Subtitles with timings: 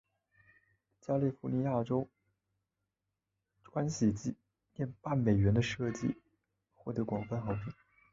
[0.99, 2.09] 加利福尼亚州
[3.63, 4.35] 钻禧纪
[4.73, 6.17] 念半美元的设计
[6.73, 7.71] 获得广泛好评。